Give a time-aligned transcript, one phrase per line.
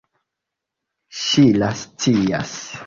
[1.21, 2.61] Ŝila scias.